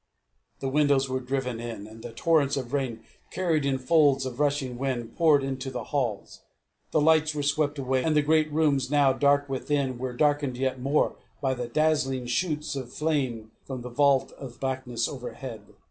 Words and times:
The 0.61 0.67
windows 0.67 1.07
were 1.07 1.19
driven 1.19 1.59
in, 1.59 1.85
and 1.85 2.03
torrents 2.17 2.57
of 2.57 2.73
rain, 2.73 3.03
carried 3.29 3.67
in 3.67 3.73
the 3.77 3.83
folds 3.83 4.25
of 4.25 4.33
a 4.33 4.37
rushing 4.37 4.79
wind, 4.79 5.15
poured 5.15 5.43
into 5.43 5.69
the 5.69 5.83
halls. 5.83 6.41
The 6.89 6.99
lights 6.99 7.35
were 7.35 7.43
swept 7.43 7.77
away; 7.77 8.03
and 8.03 8.15
the 8.15 8.23
great 8.23 8.51
rooms, 8.51 8.89
now 8.89 9.13
dark 9.13 9.47
within, 9.47 9.99
were 9.99 10.13
darkened 10.13 10.57
yet 10.57 10.81
more 10.81 11.17
by 11.39 11.53
the 11.53 11.67
dazzling 11.67 12.25
shoots 12.25 12.75
of 12.75 12.91
flame 12.91 13.51
from 13.63 13.83
the 13.83 13.89
vault 13.89 14.31
of 14.39 14.59
blackness 14.59 15.07
overhead. 15.07 15.61